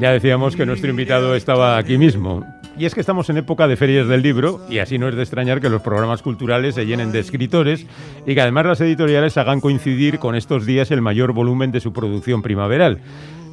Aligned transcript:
Ya 0.00 0.10
decíamos 0.10 0.56
que 0.56 0.66
nuestro 0.66 0.90
invitado 0.90 1.36
estaba 1.36 1.78
aquí 1.78 1.98
mismo. 1.98 2.44
Y 2.76 2.84
es 2.84 2.94
que 2.94 3.00
estamos 3.00 3.30
en 3.30 3.36
época 3.36 3.68
de 3.68 3.76
ferias 3.76 4.08
del 4.08 4.22
libro 4.22 4.60
y 4.68 4.78
así 4.78 4.98
no 4.98 5.08
es 5.08 5.14
de 5.14 5.22
extrañar 5.22 5.60
que 5.60 5.68
los 5.68 5.82
programas 5.82 6.22
culturales 6.22 6.74
se 6.74 6.84
llenen 6.84 7.12
de 7.12 7.20
escritores 7.20 7.86
y 8.26 8.34
que 8.34 8.40
además 8.40 8.66
las 8.66 8.80
editoriales 8.80 9.36
hagan 9.36 9.60
coincidir 9.60 10.18
con 10.18 10.34
estos 10.34 10.66
días 10.66 10.90
el 10.90 11.00
mayor 11.00 11.32
volumen 11.32 11.70
de 11.70 11.78
su 11.78 11.92
producción 11.92 12.42
primaveral. 12.42 12.98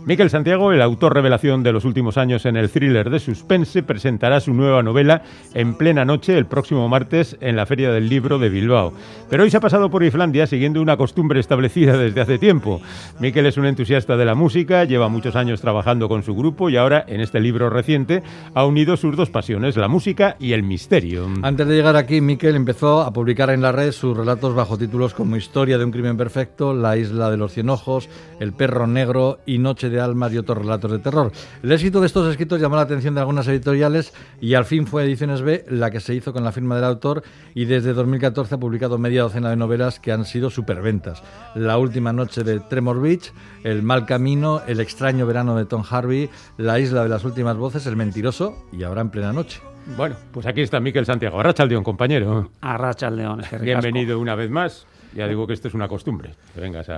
Miquel 0.04 0.32
Santiago, 0.32 0.72
el 0.72 0.82
autor 0.82 1.14
revelación 1.14 1.62
de 1.62 1.72
los 1.72 1.86
últimos 1.86 2.18
años 2.18 2.48
en 2.48 2.58
el 2.58 2.72
thriller 2.72 3.12
de 3.12 3.20
suspense, 3.20 3.84
presentará 3.84 4.40
su 4.40 4.52
nueva 4.52 4.82
novela 4.82 5.22
en 5.54 5.76
plena 5.76 6.06
noche 6.06 6.36
el 6.36 6.48
próximo 6.48 6.90
martes 6.90 7.38
en 7.40 7.56
la 7.56 7.68
Feria 7.68 7.92
del 7.92 8.10
Libro 8.10 8.40
de 8.40 8.50
Bilbao. 8.50 8.94
Pero 9.30 9.44
hoy 9.44 9.52
se 9.52 9.58
ha 9.58 9.62
pasado 9.62 9.92
por 9.92 10.04
Islandia 10.04 10.48
siguiendo 10.48 10.82
una 10.82 10.98
costumbre 10.98 11.40
establecida 11.40 11.98
desde 11.98 12.20
hace 12.20 12.40
tiempo. 12.40 12.82
Miquel 13.20 13.46
es 13.46 13.58
un 13.58 13.68
entusiasta 13.68 14.18
de 14.18 14.26
la 14.26 14.34
música, 14.34 14.86
lleva 14.86 15.08
muchos 15.08 15.36
años 15.36 15.62
trabajando 15.62 16.10
con 16.10 16.24
su 16.24 16.34
grupo 16.34 16.72
y 16.72 16.78
ahora, 16.78 17.06
en 17.08 17.22
este 17.22 17.40
libro 17.40 17.70
reciente, 17.70 18.24
ha 18.56 18.66
unido 18.66 18.98
sus 18.98 19.16
dos 19.16 19.30
pasiones, 19.30 19.78
la 19.78 19.88
música 19.88 20.36
y 20.40 20.54
el 20.54 20.64
misterio. 20.64 21.28
Antes 21.44 21.68
de 21.68 21.76
llegar 21.76 21.96
aquí, 21.96 22.22
Miquel 22.22 22.56
empezó 22.56 23.02
a 23.02 23.14
publicar 23.14 23.52
en 23.52 23.62
la 23.62 23.72
red 23.72 23.92
sus 23.92 24.18
relatos 24.18 24.56
bajo 24.56 24.80
títulos 24.80 25.14
como 25.14 25.38
Historia 25.38 25.78
de 25.78 25.86
un 25.86 25.92
crimen 25.92 26.18
perfecto, 26.18 26.74
La 26.74 26.98
isla 26.98 27.30
de 27.30 27.38
los 27.38 27.54
cien 27.54 27.70
ojos, 27.70 28.10
El 28.40 28.54
perro 28.54 28.88
negro 28.88 29.38
y 29.46 29.60
Noche 29.60 29.91
de 29.92 30.02
almas 30.02 30.34
y 30.34 30.38
otros 30.38 30.58
relatos 30.58 30.92
de 30.92 31.00
terror. 31.00 31.32
El 31.62 31.72
éxito 31.72 32.02
de 32.02 32.08
estos 32.08 32.28
escritos 32.30 32.60
llamó 32.60 32.76
la 32.76 32.84
atención 32.84 33.14
de 33.14 33.22
algunas 33.22 33.48
editoriales 33.48 34.14
y 34.40 34.54
al 34.56 34.66
fin 34.66 34.88
fue 34.88 35.04
Ediciones 35.04 35.42
B 35.42 35.66
la 35.70 35.92
que 35.92 36.00
se 36.00 36.16
hizo 36.16 36.34
con 36.34 36.44
la 36.44 36.52
firma 36.52 36.76
del 36.76 36.86
autor 36.86 37.24
y 37.54 37.66
desde 37.66 37.94
2014 37.94 38.56
ha 38.56 38.58
publicado 38.58 38.98
media 38.98 39.24
docena 39.24 39.50
de 39.50 39.56
novelas 39.56 40.00
que 40.00 40.12
han 40.12 40.26
sido 40.26 40.50
superventas. 40.50 41.22
La 41.56 41.78
última 41.78 42.14
noche 42.14 42.44
de 42.44 42.60
Tremor 42.60 43.02
Beach, 43.02 43.32
El 43.64 43.84
mal 43.84 44.06
camino, 44.06 44.62
El 44.68 44.80
extraño 44.80 45.26
verano 45.26 45.56
de 45.56 45.66
Tom 45.66 45.84
Harvey, 45.90 46.30
La 46.58 46.80
isla 46.80 47.04
de 47.04 47.10
las 47.10 47.24
últimas 47.24 47.58
voces, 47.58 47.86
El 47.86 47.96
mentiroso 47.96 48.66
y 48.72 48.84
ahora 48.84 49.02
en 49.02 49.10
plena 49.10 49.34
noche. 49.34 49.62
Bueno, 49.98 50.16
pues 50.32 50.46
aquí 50.46 50.62
está 50.62 50.80
Miquel 50.80 51.06
Santiago. 51.06 51.40
Arrachaldeón, 51.40 51.84
compañero. 51.84 52.52
Arrachaldeón. 52.62 53.42
Bienvenido 53.62 54.20
una 54.20 54.36
vez 54.36 54.50
más. 54.50 54.86
Ya 55.16 55.28
digo 55.28 55.46
que 55.48 55.54
esto 55.54 55.68
es 55.68 55.74
una 55.74 55.88
costumbre. 55.88 56.32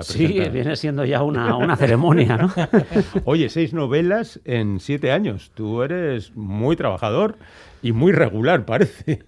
sí, 0.02 0.28
viene 0.52 0.76
siendo 0.76 1.04
ya 1.06 1.24
una, 1.24 1.56
una 1.56 1.76
ceremonia, 1.76 2.38
¿no? 2.38 2.54
Oye, 3.26 3.50
seis 3.50 3.74
novelas 3.74 4.40
en 4.46 4.80
siete 4.80 5.12
años. 5.12 5.52
Tú 5.54 5.82
eres 5.82 6.36
muy 6.36 6.76
trabajador 6.76 7.38
y 7.82 7.92
muy 7.92 8.12
regular, 8.12 8.66
parece. 8.66 9.24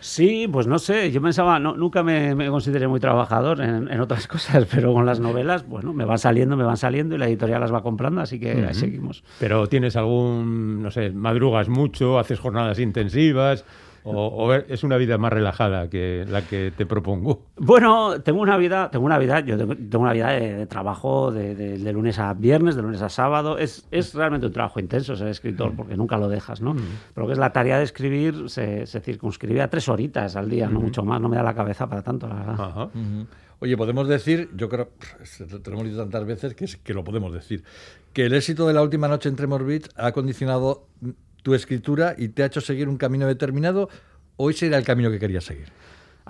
Sí, 0.00 0.48
pues 0.50 0.66
no 0.66 0.78
sé, 0.78 1.12
yo 1.12 1.20
pensaba, 1.20 1.58
no, 1.58 1.76
nunca 1.76 2.02
me, 2.02 2.34
consideré 2.48 2.88
muy 2.88 3.00
trabajador 3.00 3.60
en, 3.60 4.00
otras 4.00 4.26
cosas, 4.28 4.66
pero 4.70 4.94
con 4.94 5.04
las 5.04 5.20
novelas, 5.20 5.68
bueno, 5.68 5.92
me 5.92 6.06
van 6.06 6.18
saliendo, 6.18 6.56
me 6.56 6.64
van 6.64 6.78
saliendo 6.78 7.14
y 7.14 7.18
la 7.18 7.28
editorial 7.28 7.60
las 7.60 7.72
va 7.72 7.82
comprando, 7.82 8.22
así 8.22 8.40
que 8.40 8.64
ahí 8.66 8.74
seguimos. 8.74 9.22
Pero 9.38 9.66
tienes 9.68 9.96
algún, 9.96 10.82
no 10.82 10.90
sé, 10.90 11.10
madrugas 11.10 11.68
mucho, 11.68 12.18
haces 12.18 12.40
jornadas 12.40 12.78
intensivas. 12.78 13.66
O, 14.04 14.52
es 14.54 14.82
una 14.82 14.96
vida 14.96 15.18
más 15.18 15.32
relajada 15.32 15.88
que 15.88 16.24
la 16.28 16.42
que 16.42 16.72
te 16.76 16.86
propongo? 16.86 17.42
Bueno, 17.56 18.20
tengo 18.22 18.40
una 18.40 18.56
vida, 18.56 18.90
tengo 18.90 19.04
una 19.04 19.18
vida, 19.18 19.40
yo 19.40 19.58
tengo 19.58 20.00
una 20.00 20.12
vida 20.12 20.28
de, 20.28 20.66
trabajo 20.66 21.30
de, 21.30 21.92
lunes 21.92 22.18
a 22.18 22.32
viernes, 22.34 22.76
de 22.76 22.82
lunes 22.82 23.02
a 23.02 23.08
sábado. 23.08 23.58
Es, 23.58 23.86
es 23.90 24.14
realmente 24.14 24.46
un 24.46 24.52
trabajo 24.52 24.80
intenso 24.80 25.16
ser 25.16 25.28
escritor, 25.28 25.74
porque 25.76 25.96
nunca 25.96 26.16
lo 26.16 26.28
dejas, 26.28 26.60
¿no? 26.60 26.74
Pero 27.14 27.26
que 27.26 27.34
es 27.34 27.38
la 27.38 27.52
tarea 27.52 27.78
de 27.78 27.84
escribir, 27.84 28.48
se, 28.48 28.86
circunscribe 28.86 29.60
a 29.60 29.68
tres 29.68 29.88
horitas 29.88 30.36
al 30.36 30.48
día, 30.48 30.68
no 30.68 30.80
mucho 30.80 31.02
más, 31.04 31.20
no 31.20 31.28
me 31.28 31.36
da 31.36 31.42
la 31.42 31.54
cabeza 31.54 31.88
para 31.88 32.02
tanto, 32.02 32.26
la 32.26 32.34
verdad. 32.34 32.90
Oye, 33.62 33.76
podemos 33.76 34.08
decir, 34.08 34.48
yo 34.56 34.70
creo, 34.70 34.88
te 35.62 35.70
lo 35.70 35.76
hemos 35.76 35.84
dicho 35.84 35.98
tantas 35.98 36.24
veces 36.24 36.54
que, 36.54 36.66
que 36.82 36.94
lo 36.94 37.04
podemos 37.04 37.30
decir, 37.30 37.62
que 38.14 38.24
el 38.24 38.32
éxito 38.32 38.66
de 38.66 38.72
la 38.72 38.80
última 38.80 39.06
noche 39.06 39.28
en 39.28 39.36
Tremor 39.36 39.66
Beach 39.66 39.86
ha 39.96 40.12
condicionado 40.12 40.86
tu 41.42 41.54
escritura 41.54 42.14
y 42.16 42.28
te 42.28 42.42
ha 42.42 42.46
hecho 42.46 42.60
seguir 42.60 42.88
un 42.88 42.96
camino 42.96 43.26
determinado 43.26 43.88
o 44.36 44.50
ese 44.50 44.66
era 44.66 44.78
el 44.78 44.84
camino 44.84 45.10
que 45.10 45.18
querías 45.18 45.44
seguir? 45.44 45.68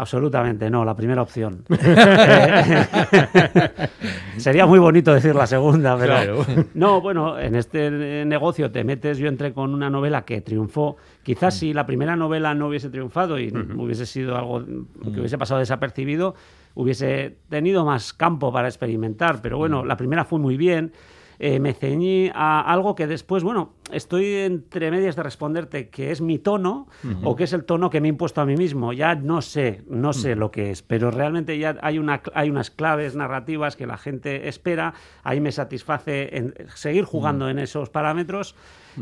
Absolutamente 0.00 0.70
no, 0.70 0.84
la 0.84 0.97
primera 0.97 1.20
opción. 1.20 1.64
Sería 4.39 4.64
muy 4.64 4.79
bonito 4.79 5.12
decir 5.12 5.34
la 5.34 5.46
segunda, 5.46 5.98
pero 5.98 6.45
no, 6.74 7.01
bueno, 7.01 7.39
en 7.39 7.55
este 7.55 8.24
negocio 8.24 8.70
te 8.70 8.84
metes, 8.84 9.18
yo 9.18 9.29
entré 9.29 9.52
con 9.52 9.74
una 9.74 9.90
novela 9.90 10.24
que 10.24 10.40
triunfó, 10.40 10.96
quizás 11.23 11.55
si 11.55 11.74
la 11.74 11.86
primera 11.86 12.17
novela 12.17 12.55
no 12.55 12.68
hubiese 12.68 12.89
triunfado 12.89 13.39
y 13.39 13.52
hubiese 13.77 14.07
sido 14.07 14.36
algo 14.36 14.64
que 14.64 15.20
hubiese 15.20 15.36
pasado 15.36 15.61
desapercibido, 15.61 16.34
hubiese 16.74 17.36
tenido 17.48 17.84
más 17.84 18.13
campo 18.13 18.52
para 18.52 18.68
experimentar, 18.68 19.42
pero 19.42 19.58
bueno, 19.58 19.84
la 19.84 19.96
primera 19.96 20.24
fue 20.24 20.39
muy 20.39 20.57
bien. 20.57 20.92
Eh, 21.42 21.58
me 21.58 21.73
ceñí 21.73 22.30
a 22.34 22.61
algo 22.61 22.95
que 22.95 23.07
después, 23.07 23.42
bueno, 23.42 23.73
estoy 23.92 24.34
entre 24.34 24.90
medias 24.90 25.17
de 25.17 25.23
responderte 25.23 25.89
que 25.89 26.11
es 26.11 26.20
mi 26.20 26.39
tono 26.39 26.89
o 27.24 27.36
que 27.36 27.45
es 27.45 27.52
el 27.52 27.64
tono 27.64 27.90
que 27.90 28.01
me 28.01 28.08
he 28.08 28.11
impuesto 28.11 28.40
a 28.40 28.46
mí 28.46 28.56
mismo. 28.56 28.92
Ya 28.92 29.14
no 29.14 29.42
sé, 29.42 29.83
no 29.89 30.12
sé 30.12 30.36
lo 30.36 30.51
que 30.51 30.70
es, 30.70 30.83
pero 30.83 31.11
realmente 31.11 31.58
ya 31.58 31.77
hay, 31.83 31.98
una, 31.98 32.23
hay 32.34 32.51
unas 32.51 32.70
claves 32.70 33.17
narrativas 33.17 33.77
que 33.77 33.86
la 33.86 33.96
gente 33.96 34.48
espera. 34.48 34.95
Ahí 35.23 35.40
me 35.40 35.52
satisface 35.52 36.36
en 36.36 36.55
seguir 36.74 37.05
jugando 37.05 37.48
en 37.48 37.58
esos 37.58 37.90
parámetros. 37.90 38.55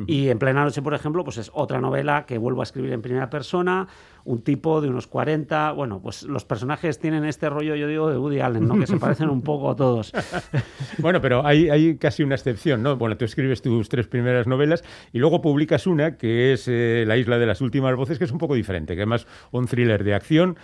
Y 0.07 0.29
en 0.29 0.39
plena 0.39 0.65
noche, 0.65 0.83
por 0.83 0.95
ejemplo, 0.95 1.25
pues 1.25 1.39
es 1.39 1.51
otra 1.55 1.81
novela 1.81 2.27
que 2.27 2.39
vuelvo 2.39 2.61
a 2.61 2.65
escribir 2.65 2.93
en 2.93 3.03
primera 3.03 3.31
persona, 3.31 3.89
un 4.25 4.43
tipo 4.43 4.81
de 4.81 4.89
unos 4.89 5.07
40. 5.07 5.73
Bueno, 5.73 6.01
pues 6.01 6.23
los 6.25 6.45
personajes 6.45 6.99
tienen 6.99 7.25
este 7.25 7.49
rollo, 7.49 7.75
yo 7.75 7.89
digo, 7.89 8.11
de 8.11 8.19
Woody 8.19 8.41
Allen, 8.41 8.69
¿no? 8.69 8.79
que 8.79 8.87
se 8.87 8.97
parecen 8.99 9.31
un 9.31 9.43
poco 9.43 9.71
a 9.71 9.77
todos. 9.77 10.13
bueno, 10.99 11.21
pero 11.21 11.47
hay, 11.47 11.71
hay 11.71 11.97
casi 11.97 12.23
una 12.23 12.35
excepción, 12.35 12.83
¿no? 12.83 12.97
Bueno, 12.97 13.17
tú 13.17 13.25
escribes 13.25 13.63
tus 13.63 13.89
tres 13.89 14.07
primeras 14.07 14.47
novelas 14.47 14.85
y 15.13 15.19
luego 15.19 15.41
publicas 15.41 15.87
una 15.87 16.17
que 16.17 16.53
es 16.53 16.67
eh, 16.69 17.05
La 17.07 17.17
isla 17.17 17.39
de 17.39 17.47
las 17.47 17.61
últimas 17.61 17.95
voces, 17.97 18.19
que 18.19 18.25
es 18.25 18.33
un 18.33 18.39
poco 18.39 18.55
diferente, 18.55 18.95
que 18.95 19.03
además 19.03 19.27
un 19.51 19.67
thriller 19.67 20.05
de 20.05 20.15
acción 20.15 20.57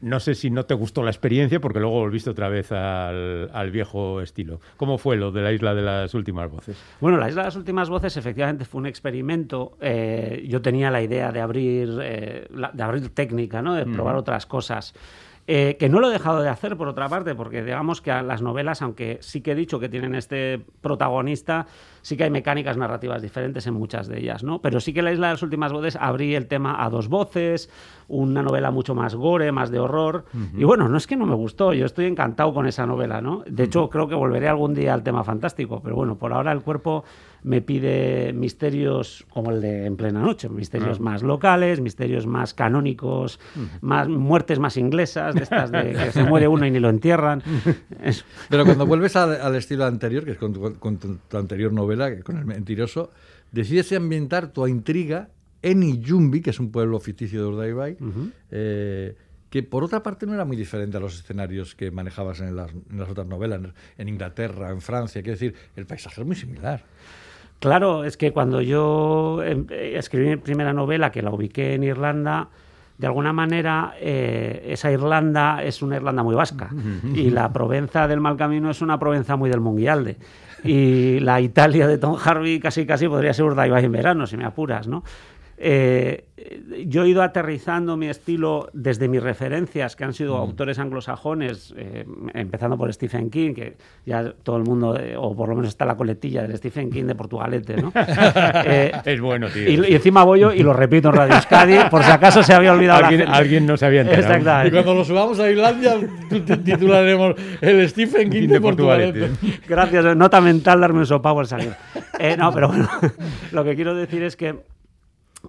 no 0.00 0.20
sé 0.20 0.34
si 0.34 0.50
no 0.50 0.64
te 0.64 0.74
gustó 0.74 1.02
la 1.02 1.10
experiencia 1.10 1.60
porque 1.60 1.80
luego 1.80 2.00
volviste 2.00 2.30
otra 2.30 2.48
vez 2.48 2.72
al, 2.72 3.70
viejo 3.70 4.20
estilo. 4.20 4.60
¿Cómo 4.76 4.98
fue 4.98 5.16
lo 5.16 5.32
de 5.32 5.42
la 5.42 5.52
isla 5.52 5.74
de 5.74 5.82
las 5.82 6.14
últimas 6.14 6.50
voces? 6.50 6.76
Bueno, 7.00 7.18
la 7.18 7.28
isla 7.28 7.42
de 7.42 7.46
las 7.48 7.56
últimas 7.56 7.88
voces 7.88 8.16
efectivamente 8.16 8.64
fue 8.64 8.80
un 8.80 8.86
experimento. 8.86 9.76
Eh, 9.80 10.44
yo 10.48 10.62
tenía 10.62 10.90
la 10.90 11.02
idea 11.02 11.32
de 11.32 11.40
abrir, 11.40 11.98
eh, 12.02 12.46
de 12.72 12.82
abrir 12.82 13.08
técnica, 13.10 13.62
¿no? 13.62 13.74
de 13.74 13.84
probar 13.84 14.16
otras 14.16 14.46
cosas. 14.46 14.94
Eh, 15.48 15.76
que 15.78 15.88
no 15.88 16.00
lo 16.00 16.08
he 16.08 16.12
dejado 16.12 16.42
de 16.42 16.48
hacer, 16.48 16.76
por 16.76 16.88
otra 16.88 17.08
parte, 17.08 17.36
porque 17.36 17.62
digamos 17.62 18.00
que 18.00 18.10
las 18.10 18.42
novelas, 18.42 18.82
aunque 18.82 19.18
sí 19.20 19.42
que 19.42 19.52
he 19.52 19.54
dicho 19.54 19.78
que 19.78 19.88
tienen 19.88 20.16
este 20.16 20.60
protagonista, 20.80 21.68
sí 22.06 22.16
que 22.16 22.22
hay 22.22 22.30
mecánicas 22.30 22.76
narrativas 22.76 23.20
diferentes 23.20 23.66
en 23.66 23.74
muchas 23.74 24.06
de 24.06 24.20
ellas, 24.20 24.44
¿no? 24.44 24.62
Pero 24.62 24.78
sí 24.78 24.92
que 24.92 25.02
La 25.02 25.10
Isla 25.10 25.26
de 25.26 25.32
las 25.32 25.42
Últimas 25.42 25.72
Voces 25.72 25.98
abrí 26.00 26.36
el 26.36 26.46
tema 26.46 26.84
a 26.84 26.88
dos 26.88 27.08
voces, 27.08 27.68
una 28.06 28.44
novela 28.44 28.70
mucho 28.70 28.94
más 28.94 29.16
gore, 29.16 29.50
más 29.50 29.72
de 29.72 29.80
horror. 29.80 30.24
Y 30.56 30.62
bueno, 30.62 30.88
no 30.88 30.98
es 30.98 31.08
que 31.08 31.16
no 31.16 31.26
me 31.26 31.34
gustó, 31.34 31.72
yo 31.72 31.84
estoy 31.84 32.04
encantado 32.04 32.54
con 32.54 32.68
esa 32.68 32.86
novela, 32.86 33.20
¿no? 33.20 33.42
De 33.48 33.64
hecho, 33.64 33.90
creo 33.90 34.06
que 34.06 34.14
volveré 34.14 34.46
algún 34.46 34.72
día 34.72 34.94
al 34.94 35.02
tema 35.02 35.24
fantástico, 35.24 35.80
pero 35.82 35.96
bueno, 35.96 36.16
por 36.16 36.32
ahora 36.32 36.52
el 36.52 36.60
cuerpo 36.60 37.02
me 37.46 37.60
pide 37.60 38.32
misterios 38.32 39.24
como 39.30 39.52
el 39.52 39.60
de 39.60 39.86
En 39.86 39.96
plena 39.96 40.20
noche, 40.20 40.48
misterios 40.48 40.98
ah. 40.98 41.02
más 41.02 41.22
locales, 41.22 41.80
misterios 41.80 42.26
más 42.26 42.54
canónicos, 42.54 43.38
más 43.80 44.08
muertes 44.08 44.58
más 44.58 44.76
inglesas, 44.76 45.32
de 45.32 45.44
estas 45.44 45.70
de 45.70 45.92
que 45.92 46.10
se 46.10 46.24
muere 46.24 46.48
uno 46.48 46.66
y 46.66 46.72
ni 46.72 46.80
lo 46.80 46.88
entierran. 46.88 47.44
Pero 48.50 48.64
cuando 48.64 48.84
vuelves 48.84 49.14
al 49.14 49.54
estilo 49.54 49.84
anterior, 49.84 50.24
que 50.24 50.32
es 50.32 50.38
con 50.38 50.52
tu, 50.52 51.18
anterior 51.36 51.72
novela, 51.72 51.95
con 52.22 52.36
El 52.36 52.46
mentiroso, 52.46 53.10
decides 53.52 53.92
ambientar 53.92 54.48
tu 54.52 54.66
intriga 54.66 55.28
en 55.62 55.82
Iyumbi, 55.82 56.42
que 56.42 56.50
es 56.50 56.60
un 56.60 56.70
pueblo 56.70 57.00
ficticio 57.00 57.42
de 57.42 57.46
Urdaibai, 57.48 57.96
eh, 58.50 59.14
que 59.50 59.62
por 59.62 59.84
otra 59.84 60.02
parte 60.02 60.26
no 60.26 60.34
era 60.34 60.44
muy 60.44 60.56
diferente 60.56 60.96
a 60.96 61.00
los 61.00 61.18
escenarios 61.18 61.74
que 61.74 61.90
manejabas 61.90 62.40
en 62.40 62.54
las, 62.54 62.70
en 62.72 62.98
las 62.98 63.08
otras 63.08 63.26
novelas, 63.26 63.60
en 63.98 64.08
Inglaterra, 64.08 64.70
en 64.70 64.80
Francia, 64.80 65.22
quiero 65.22 65.34
decir, 65.34 65.54
el 65.76 65.86
paisaje 65.86 66.20
es 66.20 66.26
muy 66.26 66.36
similar. 66.36 66.84
Claro, 67.58 68.04
es 68.04 68.16
que 68.16 68.32
cuando 68.32 68.60
yo 68.60 69.42
em, 69.42 69.66
eh, 69.70 69.94
escribí 69.96 70.28
mi 70.28 70.36
primera 70.36 70.72
novela, 70.72 71.10
que 71.10 71.22
la 71.22 71.30
ubiqué 71.30 71.74
en 71.74 71.84
Irlanda, 71.84 72.48
de 72.98 73.06
alguna 73.06 73.32
manera 73.32 73.94
eh, 73.98 74.68
esa 74.68 74.90
Irlanda 74.90 75.62
es 75.62 75.82
una 75.82 75.96
Irlanda 75.96 76.22
muy 76.22 76.34
vasca. 76.34 76.70
Y 77.14 77.30
la 77.30 77.52
Provenza 77.52 78.08
del 78.08 78.20
Mal 78.20 78.36
Camino 78.36 78.70
es 78.70 78.80
una 78.82 78.98
Provenza 78.98 79.36
muy 79.36 79.50
del 79.50 79.60
Munguialde 79.60 80.16
y 80.66 81.20
la 81.20 81.40
Italia 81.40 81.86
de 81.86 81.98
Tom 81.98 82.16
Harvey 82.22 82.60
casi 82.60 82.86
casi 82.86 83.08
podría 83.08 83.32
ser 83.32 83.44
Urdaibai 83.44 83.84
en 83.84 83.92
verano, 83.92 84.26
si 84.26 84.36
me 84.36 84.44
apuras, 84.44 84.88
¿no? 84.88 85.02
Eh, 85.58 86.24
yo 86.86 87.04
he 87.04 87.08
ido 87.08 87.22
aterrizando 87.22 87.96
mi 87.96 88.08
estilo 88.08 88.68
desde 88.74 89.08
mis 89.08 89.22
referencias, 89.22 89.96
que 89.96 90.04
han 90.04 90.12
sido 90.12 90.36
mm. 90.36 90.40
autores 90.40 90.78
anglosajones, 90.78 91.74
eh, 91.76 92.04
empezando 92.34 92.76
por 92.76 92.92
Stephen 92.92 93.30
King, 93.30 93.54
que 93.54 93.76
ya 94.04 94.32
todo 94.42 94.58
el 94.58 94.64
mundo, 94.64 94.98
eh, 94.98 95.16
o 95.16 95.34
por 95.34 95.48
lo 95.48 95.56
menos 95.56 95.68
está 95.68 95.86
la 95.86 95.96
coletilla 95.96 96.42
del 96.42 96.56
Stephen 96.58 96.90
King 96.90 97.04
de 97.04 97.14
Portugalete, 97.14 97.76
¿no? 97.76 97.90
es 99.04 99.20
bueno, 99.20 99.48
tío. 99.48 99.68
Y, 99.68 99.94
encima 99.94 100.24
voy 100.24 100.40
yo 100.40 100.52
y 100.52 100.62
lo 100.62 100.74
repito 100.74 101.08
en 101.08 101.14
Radio 101.14 101.34
Euskadi, 101.34 101.88
por 101.90 102.02
si 102.02 102.10
acaso 102.10 102.42
se 102.42 102.52
había 102.52 102.72
olvidado 102.72 103.06
¿Alguien, 103.06 103.28
alguien 103.28 103.66
no 103.66 103.76
se 103.76 103.86
había 103.86 104.02
enterado. 104.02 104.68
Y 104.68 104.70
cuando 104.70 104.94
lo 104.94 105.04
subamos 105.04 105.40
a 105.40 105.50
Islandia, 105.50 105.94
titularemos 106.64 107.34
el 107.62 107.88
Stephen 107.88 108.28
King 108.30 108.48
de, 108.48 108.60
Portugalete. 108.60 109.30
Gracias, 109.66 110.16
nota 110.16 110.40
mental 110.40 110.80
darme 110.80 111.00
un 111.00 111.06
sopavo 111.06 111.40
al 111.40 111.46
salir. 111.46 111.72
no, 112.38 112.52
pero 112.52 112.68
bueno, 112.68 112.88
lo 113.52 113.64
que 113.64 113.74
quiero 113.74 113.94
decir 113.94 114.22
es 114.22 114.36
que 114.36 114.54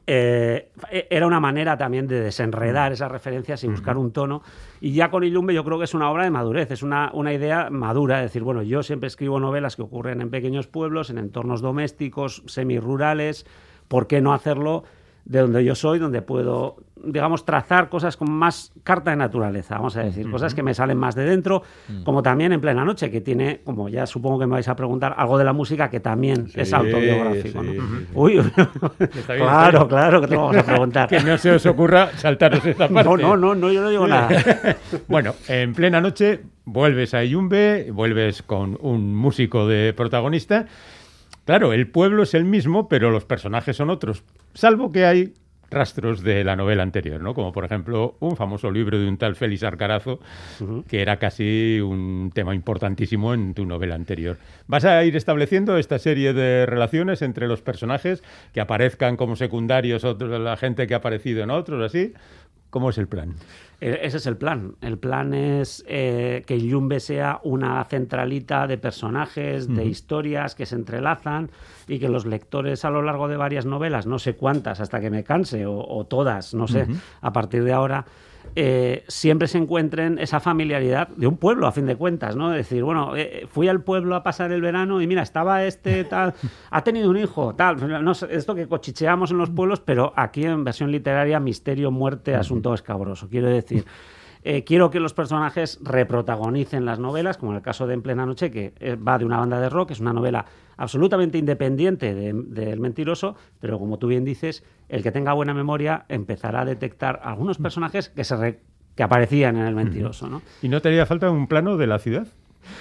eh, 0.05 0.69
era 1.09 1.25
una 1.25 1.39
manera 1.39 1.77
también 1.77 2.07
de 2.07 2.19
desenredar 2.21 2.91
esas 2.91 3.11
referencias 3.11 3.63
y 3.63 3.67
buscar 3.67 3.97
un 3.97 4.11
tono. 4.11 4.43
Y 4.81 4.93
ya 4.93 5.09
con 5.09 5.23
Ilumbe 5.23 5.53
yo 5.53 5.63
creo 5.63 5.77
que 5.77 5.85
es 5.85 5.93
una 5.93 6.11
obra 6.11 6.23
de 6.23 6.31
madurez, 6.31 6.71
es 6.71 6.83
una, 6.83 7.09
una 7.13 7.33
idea 7.33 7.69
madura, 7.69 8.19
es 8.19 8.29
decir, 8.29 8.43
bueno, 8.43 8.61
yo 8.61 8.83
siempre 8.83 9.07
escribo 9.07 9.39
novelas 9.39 9.75
que 9.75 9.81
ocurren 9.81 10.21
en 10.21 10.29
pequeños 10.29 10.67
pueblos, 10.67 11.09
en 11.09 11.17
entornos 11.17 11.61
domésticos, 11.61 12.43
semirurales, 12.45 13.45
¿por 13.87 14.07
qué 14.07 14.21
no 14.21 14.33
hacerlo 14.33 14.83
de 15.27 15.39
donde 15.39 15.63
yo 15.63 15.75
soy, 15.75 15.99
donde 15.99 16.21
puedo, 16.21 16.77
digamos, 17.03 17.43
trazar 17.43 17.89
cosas 17.89 18.15
con 18.15 18.31
más 18.31 18.71
carta 18.83 19.11
de 19.11 19.17
naturaleza, 19.17 19.75
vamos 19.75 19.97
a 19.97 20.03
decir, 20.03 20.31
cosas 20.31 20.55
que 20.55 20.63
me 20.63 20.73
salen 20.73 20.97
más 20.97 21.15
de 21.15 21.25
dentro, 21.25 21.63
mm. 21.89 22.03
como 22.03 22.23
también 22.23 22.53
en 22.53 22.61
plena 22.61 22.85
noche, 22.85 23.11
que 23.11 23.19
tiene, 23.19 23.59
como 23.65 23.89
ya 23.89 24.05
supongo 24.05 24.39
que 24.39 24.45
me 24.45 24.53
vais 24.53 24.67
a 24.69 24.75
preguntar, 24.75 25.13
algo 25.17 25.37
de 25.37 25.43
la 25.43 25.51
música 25.51 25.89
que 25.89 25.99
también 25.99 26.47
es 26.55 26.71
autobiográfico. 26.73 27.61
Uy, 28.13 28.41
claro, 29.25 29.87
claro 29.87 30.21
que 30.21 30.27
te 30.27 30.35
vamos 30.37 30.55
a 30.55 30.63
preguntar. 30.65 31.09
que 31.09 31.19
no 31.19 31.37
se 31.37 31.51
os 31.51 31.65
ocurra 31.65 32.11
saltaros 32.15 32.65
esta 32.65 32.87
parte. 32.87 33.21
No, 33.21 33.35
no, 33.35 33.53
no, 33.53 33.71
yo 33.71 33.81
no 33.81 33.89
digo 33.89 34.07
nada. 34.07 34.29
bueno, 35.09 35.35
en 35.49 35.73
plena 35.73 35.99
noche 35.99 36.39
vuelves 36.63 37.13
a 37.13 37.23
Yumbe, 37.25 37.91
vuelves 37.91 38.43
con 38.43 38.77
un 38.79 39.13
músico 39.13 39.67
de 39.67 39.93
protagonista 39.93 40.67
Claro, 41.47 41.71
el 41.71 41.87
pueblo 41.87 42.23
es 42.23 42.33
el 42.33 42.43
mismo, 42.43 42.89
pero 42.89 43.09
los 43.09 43.23
personajes 43.23 43.77
son 43.77 43.89
otros, 43.89 44.25
salvo 44.53 44.91
que 44.91 45.05
hay 45.05 45.33
rastros 45.71 46.21
de 46.21 46.43
la 46.43 46.57
novela 46.57 46.83
anterior, 46.83 47.21
¿no? 47.21 47.33
Como 47.33 47.53
por 47.53 47.63
ejemplo 47.63 48.17
un 48.19 48.35
famoso 48.35 48.69
libro 48.69 48.99
de 48.99 49.07
un 49.07 49.17
tal 49.17 49.37
Félix 49.37 49.63
Arcarazo, 49.63 50.19
que 50.89 51.01
era 51.01 51.19
casi 51.19 51.79
un 51.79 52.31
tema 52.33 52.53
importantísimo 52.53 53.33
en 53.33 53.53
tu 53.53 53.65
novela 53.65 53.95
anterior. 53.95 54.37
¿Vas 54.67 54.83
a 54.83 55.05
ir 55.05 55.15
estableciendo 55.15 55.77
esta 55.77 55.99
serie 55.99 56.33
de 56.33 56.65
relaciones 56.65 57.21
entre 57.21 57.47
los 57.47 57.61
personajes 57.61 58.23
que 58.53 58.59
aparezcan 58.59 59.15
como 59.15 59.37
secundarios, 59.37 60.03
otros, 60.03 60.41
la 60.41 60.57
gente 60.57 60.85
que 60.85 60.95
ha 60.95 60.97
aparecido 60.97 61.43
en 61.43 61.51
otros, 61.51 61.81
así? 61.81 62.13
¿Cómo 62.69 62.89
es 62.89 62.97
el 62.97 63.07
plan? 63.07 63.35
E, 63.79 63.99
ese 64.03 64.17
es 64.17 64.25
el 64.25 64.37
plan. 64.37 64.75
El 64.81 64.97
plan 64.97 65.33
es 65.33 65.83
eh, 65.87 66.43
que 66.45 66.59
Yumbe 66.59 66.99
sea 66.99 67.39
una 67.43 67.83
centralita 67.85 68.67
de 68.67 68.77
personajes, 68.77 69.67
de 69.67 69.85
historias 69.85 70.55
que 70.55 70.65
se 70.65 70.75
entrelazan 70.75 71.49
y 71.87 71.99
que 71.99 72.09
los 72.09 72.25
lectores 72.25 72.83
a 72.85 72.89
lo 72.89 73.01
largo 73.01 73.27
de 73.27 73.37
varias 73.37 73.65
novelas, 73.65 74.05
no 74.05 74.19
sé 74.19 74.35
cuántas 74.35 74.79
hasta 74.79 74.99
que 74.99 75.09
me 75.09 75.23
canse, 75.23 75.65
o, 75.65 76.05
todas, 76.09 76.53
no 76.53 76.67
sé, 76.67 76.87
a 77.21 77.31
partir 77.31 77.63
de 77.63 77.73
ahora, 77.73 78.05
eh, 78.59 79.03
siempre 79.07 79.47
se 79.47 79.59
encuentren 79.59 80.17
esa 80.17 80.39
familiaridad 80.39 81.09
de 81.09 81.27
un 81.27 81.37
pueblo, 81.37 81.67
a 81.67 81.71
fin 81.71 81.85
de 81.85 81.95
cuentas, 81.95 82.35
¿no? 82.35 82.49
Decir, 82.49 82.83
bueno, 82.83 83.15
eh, 83.15 83.45
fui 83.47 83.67
al 83.67 83.83
pueblo 83.83 84.15
a 84.15 84.23
pasar 84.23 84.51
el 84.51 84.61
verano 84.61 84.99
y 84.99 85.05
mira, 85.05 85.21
estaba 85.21 85.63
este 85.65 86.03
tal, 86.05 86.33
ha 86.71 86.83
tenido 86.83 87.11
un 87.11 87.17
hijo, 87.17 87.53
tal, 87.53 88.03
no 88.03 88.11
esto 88.13 88.55
que 88.55 88.67
cochicheamos 88.67 89.29
en 89.29 89.37
los 89.37 89.51
pueblos, 89.51 89.79
pero 89.79 90.11
aquí 90.15 90.43
en 90.43 90.63
versión 90.63 90.91
literaria, 90.91 91.39
misterio, 91.39 91.91
muerte, 91.91 92.33
asunto 92.33 92.73
escabroso. 92.73 93.29
Quiero 93.29 93.47
decir, 93.47 93.85
eh, 94.43 94.63
quiero 94.63 94.89
que 94.89 94.99
los 94.99 95.13
personajes 95.13 95.79
reprotagonicen 95.81 96.85
las 96.85 96.99
novelas, 96.99 97.37
como 97.37 97.51
en 97.51 97.57
el 97.57 97.61
caso 97.61 97.87
de 97.87 97.93
En 97.93 98.01
plena 98.01 98.25
noche, 98.25 98.51
que 98.51 98.95
va 98.95 99.17
de 99.17 99.25
una 99.25 99.37
banda 99.37 99.59
de 99.59 99.69
rock, 99.69 99.91
es 99.91 99.99
una 99.99 100.13
novela 100.13 100.45
absolutamente 100.77 101.37
independiente 101.37 102.13
del 102.13 102.79
mentiroso, 102.79 103.35
pero 103.59 103.79
como 103.79 103.97
tú 103.97 104.07
bien 104.07 104.23
dices, 104.23 104.63
el 104.89 105.03
que 105.03 105.11
tenga 105.11 105.33
buena 105.33 105.53
memoria 105.53 106.05
empezará 106.07 106.61
a 106.61 106.65
detectar 106.65 107.19
algunos 107.23 107.57
personajes 107.57 108.09
que, 108.09 108.23
se 108.23 108.59
que 108.95 109.03
aparecían 109.03 109.57
en 109.57 109.65
el 109.65 109.75
mentiroso. 109.75 110.27
¿no? 110.29 110.41
¿Y 110.61 110.69
no 110.69 110.81
te 110.81 110.89
haría 110.89 111.05
falta 111.05 111.29
un 111.29 111.47
plano 111.47 111.77
de 111.77 111.87
la 111.87 111.99
ciudad? 111.99 112.27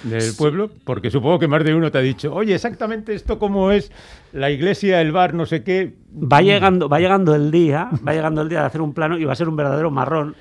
Del 0.03 0.33
pueblo? 0.35 0.69
Porque 0.83 1.09
supongo 1.09 1.39
que 1.39 1.47
más 1.47 1.63
de 1.63 1.73
uno 1.73 1.91
te 1.91 1.97
ha 1.97 2.01
dicho, 2.01 2.33
oye, 2.33 2.53
exactamente 2.53 3.13
esto 3.13 3.39
cómo 3.39 3.71
es 3.71 3.91
la 4.31 4.49
iglesia, 4.51 5.01
el 5.01 5.11
bar, 5.11 5.33
no 5.33 5.45
sé 5.45 5.63
qué. 5.63 5.93
Va 6.11 6.41
llegando, 6.41 6.89
va 6.89 6.99
llegando 6.99 7.35
el 7.35 7.51
día, 7.51 7.89
va 8.07 8.13
llegando 8.13 8.41
el 8.41 8.49
día 8.49 8.61
de 8.61 8.65
hacer 8.65 8.81
un 8.81 8.93
plano 8.93 9.17
y 9.17 9.25
va 9.25 9.33
a 9.33 9.35
ser 9.35 9.49
un 9.49 9.55
verdadero 9.55 9.91
marrón, 9.91 10.35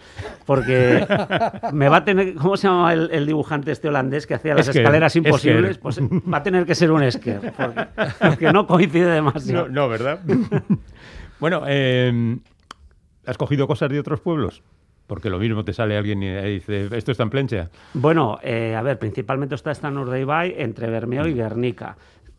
porque 0.45 1.07
me 1.73 1.89
va 1.89 1.99
a 1.99 2.05
tener, 2.05 2.35
¿cómo 2.35 2.57
se 2.57 2.69
llama 2.69 2.93
el, 2.93 3.27
dibujante 3.27 3.73
este 3.73 3.89
holandés 3.89 4.27
que 4.27 4.35
hacía 4.35 4.55
las 4.55 4.69
escaleras 4.69 5.17
imposibles? 5.17 5.79
Pues 5.79 6.01
va 6.01 6.39
a 6.39 6.43
tener 6.43 6.67
que 6.67 6.75
ser 6.75 6.91
un 6.91 7.03
esquer, 7.03 7.53
porque, 8.21 8.53
no 8.53 8.67
coincide 8.67 9.11
demasiado. 9.11 9.69
No, 9.69 9.89
¿verdad? 9.89 10.21
bueno, 11.41 11.63
eh, 11.67 12.39
¿has 13.27 13.37
cogido 13.37 13.67
cosas 13.67 13.91
de 13.91 14.01
otros 14.01 14.21
pueblos? 14.21 14.63
Porque 15.07 15.31
lo 15.31 15.39
mismo 15.39 15.65
te 15.65 15.73
sale 15.73 15.97
alguien 15.97 16.23
y 16.23 16.35
dice, 16.55 16.89
¿esto 16.97 17.13
está 17.13 17.23
en 17.23 17.31
Plencha? 17.31 17.71
Bueno, 17.95 18.39
eh, 18.43 18.75
a 18.75 18.83
ver, 18.83 18.99
principalmente 18.99 19.55
está 19.55 19.71
esta 19.71 19.91
Nordeibai 19.91 20.55
entre 20.59 20.91
Bermeo 20.91 21.27
y 21.29 21.35
Guernica 21.35 21.97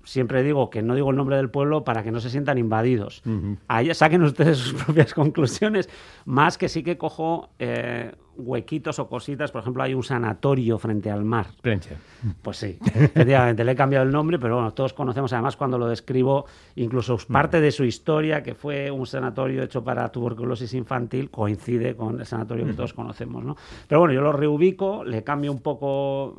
siempre 0.07 0.41
digo 0.41 0.69
que 0.69 0.81
no 0.81 0.95
digo 0.95 1.11
el 1.11 1.17
nombre 1.17 1.35
del 1.35 1.49
pueblo 1.49 1.83
para 1.83 2.01
que 2.01 2.11
no 2.11 2.21
se 2.21 2.29
sientan 2.29 2.57
invadidos. 2.57 3.21
Ahí 3.67 3.93
saquen 3.93 4.23
ustedes 4.23 4.57
sus 4.57 4.73
propias 4.85 5.13
conclusiones, 5.13 5.89
más 6.25 6.57
que 6.57 6.69
sí 6.69 6.81
que 6.81 6.97
cojo 6.97 7.49
eh, 7.59 8.13
huequitos 8.37 8.99
o 8.99 9.07
cositas. 9.07 9.51
Por 9.51 9.61
ejemplo, 9.61 9.83
hay 9.83 9.93
un 9.93 10.03
sanatorio 10.03 10.77
frente 10.77 11.09
al 11.09 11.25
mar. 11.25 11.47
Plencha. 11.61 11.95
Pues 12.41 12.57
sí, 12.57 12.77
efectivamente, 12.81 13.63
le 13.63 13.71
he 13.71 13.75
cambiado 13.75 14.05
el 14.05 14.11
nombre, 14.11 14.39
pero 14.39 14.55
bueno, 14.55 14.73
todos 14.73 14.93
conocemos 14.93 15.31
además 15.33 15.55
cuando 15.55 15.77
lo 15.77 15.87
describo, 15.87 16.45
incluso 16.75 17.17
parte 17.31 17.61
de 17.61 17.71
su 17.71 17.83
historia, 17.83 18.43
que 18.43 18.55
fue 18.55 18.89
un 18.91 19.05
sanatorio 19.05 19.63
hecho 19.63 19.83
para 19.83 20.09
tuberculosis 20.11 20.73
infantil, 20.73 21.29
coincide 21.29 21.95
con 21.95 22.19
el 22.19 22.25
sanatorio 22.25 22.65
que 22.65 22.73
todos 22.73 22.93
conocemos, 22.93 23.43
¿no? 23.43 23.55
Pero 23.87 23.99
bueno, 23.99 24.13
yo 24.13 24.21
lo 24.21 24.31
reubico, 24.31 25.03
le 25.03 25.23
cambio 25.23 25.51
un 25.51 25.61
poco 25.61 26.35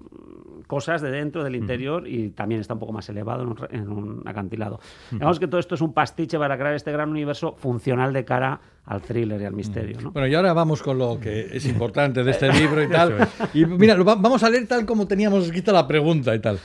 cosas 0.66 1.00
de 1.00 1.10
dentro, 1.10 1.42
del 1.44 1.56
interior, 1.56 2.06
y 2.06 2.30
también 2.30 2.60
está 2.60 2.74
un 2.74 2.80
poco 2.80 2.92
más 2.92 3.08
elevado 3.08 3.56
en 3.70 3.88
un, 3.88 4.22
acantilado. 4.26 4.80
Digamos 5.10 5.38
que 5.38 5.48
todo 5.48 5.60
esto 5.60 5.74
es 5.74 5.80
un 5.80 5.92
pastiche 5.92 6.38
para 6.38 6.56
crear 6.58 6.74
este 6.74 6.92
gran 6.92 7.08
universo 7.08 7.54
funcional 7.56 8.12
de 8.12 8.24
cara 8.24 8.60
al 8.88 9.02
thriller 9.02 9.40
y 9.40 9.44
al 9.44 9.52
misterio. 9.52 10.00
¿no? 10.00 10.12
Bueno, 10.12 10.26
y 10.26 10.34
ahora 10.34 10.54
vamos 10.54 10.82
con 10.82 10.98
lo 10.98 11.20
que 11.20 11.48
es 11.52 11.66
importante 11.66 12.24
de 12.24 12.30
este 12.30 12.50
libro 12.52 12.82
y 12.82 12.88
tal. 12.88 13.28
Y 13.52 13.66
mira, 13.66 13.94
vamos 13.96 14.42
a 14.42 14.50
leer 14.50 14.66
tal 14.66 14.86
como 14.86 15.06
teníamos 15.06 15.44
escrita 15.44 15.72
la 15.72 15.86
pregunta 15.86 16.34
y 16.34 16.40
tal. 16.40 16.58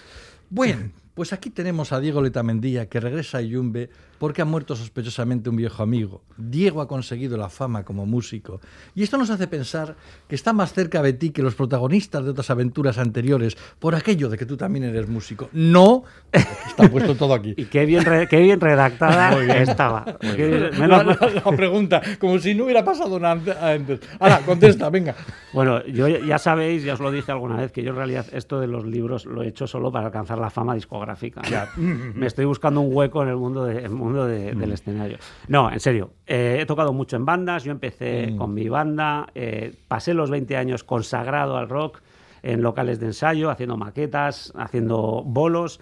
Bueno, 0.50 0.90
pues 1.14 1.34
aquí 1.34 1.50
tenemos 1.50 1.92
a 1.92 2.00
Diego 2.00 2.22
Letamendía 2.22 2.88
que 2.88 3.00
regresa 3.00 3.40
a 3.40 3.42
Yumbe 3.42 3.90
porque 4.24 4.42
ha 4.42 4.46
muerto 4.46 4.74
sospechosamente 4.74 5.50
un 5.50 5.58
viejo 5.58 5.84
amigo. 5.84 6.22
Diego 6.38 6.80
ha 6.80 6.88
conseguido 6.88 7.36
la 7.36 7.50
fama 7.50 7.84
como 7.84 8.06
músico. 8.06 8.62
Y 8.96 9.04
esto 9.04 9.18
nos 9.18 9.30
hace 9.30 9.48
pensar 9.48 9.98
que 10.30 10.36
está 10.36 10.54
más 10.54 10.72
cerca 10.72 11.02
de 11.02 11.12
ti 11.12 11.32
que 11.32 11.42
los 11.42 11.56
protagonistas 11.56 12.24
de 12.24 12.30
otras 12.30 12.50
aventuras 12.50 12.98
anteriores 13.00 13.58
por 13.80 13.96
aquello 13.96 14.30
de 14.30 14.38
que 14.38 14.46
tú 14.46 14.56
también 14.56 14.86
eres 14.86 15.10
músico. 15.10 15.50
No, 15.52 16.06
está 16.32 16.90
puesto 16.90 17.16
todo 17.16 17.34
aquí. 17.34 17.54
y 17.58 17.66
qué 17.66 17.86
bien, 17.86 18.06
qué 18.30 18.40
bien 18.40 18.62
redactada 18.62 19.44
estaba. 19.56 20.18
la, 20.22 21.44
pregunta, 21.58 22.02
como 22.18 22.40
si 22.40 22.56
no 22.56 22.64
hubiera 22.64 22.86
pasado 22.86 23.20
nada 23.20 23.74
antes. 23.74 24.00
Ahora, 24.22 24.40
contesta, 24.46 24.90
venga. 24.90 25.16
Bueno, 25.52 25.86
yo 25.86 26.08
ya 26.08 26.38
sabéis, 26.38 26.84
ya 26.84 26.94
os 26.94 27.02
lo 27.02 27.12
dije 27.12 27.34
alguna 27.34 27.58
vez, 27.58 27.74
que 27.74 27.84
yo 27.84 27.90
en 27.90 27.98
realidad 27.98 28.26
esto 28.32 28.62
de 28.62 28.68
los 28.68 28.86
libros 28.86 29.26
lo 29.26 29.44
he 29.44 29.50
hecho 29.50 29.68
solo 29.68 29.92
para 29.92 30.06
alcanzar 30.06 30.38
la 30.38 30.50
fama 30.50 30.76
discográfica. 30.76 31.42
Me 31.76 32.26
estoy 32.26 32.46
buscando 32.46 32.80
un 32.80 32.96
hueco 32.96 33.22
en 33.22 33.28
el 33.28 33.36
mundo, 33.36 33.66
de, 33.66 33.90
mundo 33.90 34.13
del 34.22 34.56
mm. 34.56 34.72
escenario. 34.72 35.18
No, 35.48 35.72
en 35.72 35.80
serio, 35.80 36.12
eh, 36.26 36.60
he 36.62 36.66
tocado 36.66 36.94
mucho 36.94 37.16
en 37.16 37.26
bandas, 37.26 37.64
yo 37.64 37.72
empecé 37.72 38.32
mm. 38.32 38.38
con 38.38 38.54
mi 38.54 38.70
banda, 38.70 39.28
eh, 39.36 39.76
pasé 39.88 40.14
los 40.14 40.30
20 40.30 40.56
años 40.58 40.84
consagrado 40.84 41.58
al 41.58 41.70
rock 41.70 42.02
en 42.42 42.62
locales 42.62 43.00
de 43.00 43.08
ensayo, 43.08 43.50
haciendo 43.50 43.78
maquetas, 43.78 44.54
haciendo 44.56 45.24
bolos. 45.26 45.80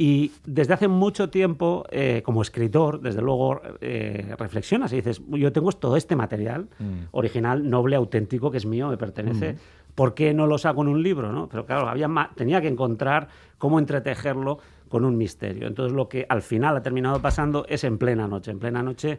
Y 0.00 0.32
desde 0.44 0.74
hace 0.74 0.88
mucho 0.88 1.28
tiempo, 1.28 1.84
eh, 1.90 2.22
como 2.24 2.40
escritor, 2.42 3.00
desde 3.00 3.20
luego 3.20 3.60
reflexionas 4.38 4.92
y 4.92 4.96
dices, 4.96 5.20
yo 5.28 5.52
tengo 5.52 5.72
todo 5.72 5.96
este 5.96 6.14
material 6.14 6.68
mm. 6.78 7.08
original, 7.10 7.68
noble, 7.68 7.96
auténtico, 7.96 8.50
que 8.50 8.58
es 8.58 8.66
mío, 8.66 8.88
me 8.88 8.96
pertenece. 8.96 9.56
¿Por 9.98 10.14
qué 10.14 10.32
no 10.32 10.46
lo 10.46 10.58
saco 10.58 10.82
en 10.82 10.88
un 10.88 11.02
libro? 11.02 11.32
¿no? 11.32 11.48
Pero 11.48 11.66
claro, 11.66 11.88
había 11.88 12.08
tenía 12.36 12.60
que 12.60 12.68
encontrar 12.68 13.26
cómo 13.58 13.80
entretejerlo 13.80 14.60
con 14.88 15.04
un 15.04 15.16
misterio. 15.16 15.66
Entonces 15.66 15.94
lo 15.94 16.08
que 16.08 16.26
al 16.28 16.42
final 16.42 16.76
ha 16.76 16.82
terminado 16.82 17.20
pasando 17.20 17.66
es 17.68 17.84
en 17.84 17.98
plena 17.98 18.26
noche. 18.26 18.50
En 18.50 18.58
plena 18.58 18.82
noche 18.82 19.18